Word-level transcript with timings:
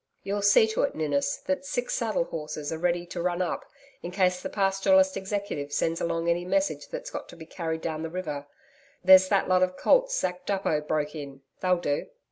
'You'll 0.23 0.41
see 0.41 0.65
to 0.69 0.81
it, 0.81 0.95
Ninnis, 0.95 1.37
that 1.45 1.63
six 1.63 1.93
saddle 1.93 2.23
horses 2.23 2.71
are 2.71 2.75
kept 2.77 2.83
ready 2.85 3.05
to 3.05 3.21
run 3.21 3.39
up, 3.39 3.65
in 4.01 4.09
case 4.09 4.41
the 4.41 4.49
Pastoralist 4.49 5.15
Executive 5.15 5.71
sends 5.71 6.01
along 6.01 6.27
any 6.27 6.43
message 6.43 6.87
that's 6.89 7.11
got 7.11 7.29
to 7.29 7.35
be 7.35 7.45
carried 7.45 7.81
down 7.81 8.01
the 8.01 8.09
river 8.09 8.47
there's 9.03 9.29
that 9.29 9.47
lot 9.47 9.61
of 9.61 9.77
colts 9.77 10.19
Zack 10.19 10.47
Duppo 10.47 10.81
broke 10.81 11.13
in, 11.13 11.43
they'll 11.61 11.77
do. 11.77 12.07